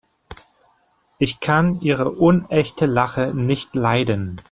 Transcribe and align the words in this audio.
Ich 1.19 1.41
kann 1.41 1.79
ihre 1.81 2.09
unechte 2.09 2.87
Lache 2.87 3.35
nicht 3.35 3.75
leiden. 3.75 4.39